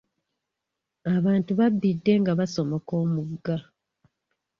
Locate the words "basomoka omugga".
2.39-3.57